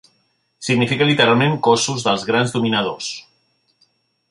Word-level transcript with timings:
Significa 0.67 1.07
literalment 1.09 1.53
"cossos 1.67 2.07
dels 2.09 2.25
grans 2.31 2.57
dominadors". 2.57 3.13